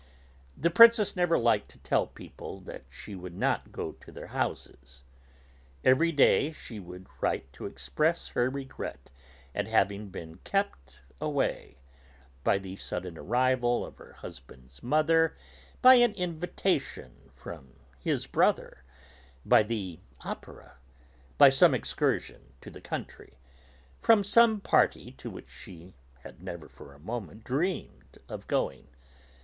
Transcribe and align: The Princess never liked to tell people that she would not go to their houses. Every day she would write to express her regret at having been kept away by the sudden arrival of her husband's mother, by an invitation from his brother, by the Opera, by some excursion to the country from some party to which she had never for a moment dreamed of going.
The 0.57 0.71
Princess 0.71 1.15
never 1.15 1.37
liked 1.37 1.69
to 1.69 1.77
tell 1.77 2.07
people 2.07 2.59
that 2.61 2.85
she 2.89 3.13
would 3.13 3.35
not 3.35 3.71
go 3.71 3.91
to 3.91 4.11
their 4.11 4.25
houses. 4.33 5.03
Every 5.83 6.11
day 6.11 6.51
she 6.51 6.79
would 6.79 7.05
write 7.21 7.53
to 7.53 7.67
express 7.67 8.29
her 8.29 8.49
regret 8.49 9.11
at 9.53 9.67
having 9.67 10.09
been 10.09 10.37
kept 10.37 11.01
away 11.21 11.77
by 12.43 12.57
the 12.57 12.77
sudden 12.77 13.15
arrival 13.15 13.85
of 13.85 13.99
her 13.99 14.13
husband's 14.13 14.81
mother, 14.81 15.37
by 15.83 15.93
an 16.01 16.13
invitation 16.13 17.29
from 17.31 17.75
his 17.99 18.25
brother, 18.25 18.83
by 19.45 19.61
the 19.61 19.99
Opera, 20.21 20.79
by 21.37 21.49
some 21.49 21.75
excursion 21.75 22.53
to 22.61 22.71
the 22.71 22.81
country 22.81 23.33
from 23.99 24.23
some 24.23 24.61
party 24.61 25.11
to 25.19 25.29
which 25.29 25.51
she 25.51 25.93
had 26.21 26.41
never 26.41 26.67
for 26.67 26.95
a 26.95 26.99
moment 26.99 27.43
dreamed 27.43 28.17
of 28.27 28.47
going. 28.47 28.87